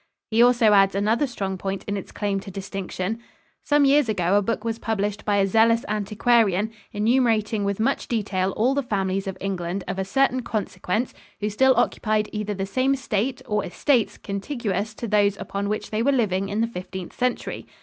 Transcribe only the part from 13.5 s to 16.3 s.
estates contiguous to those upon which they were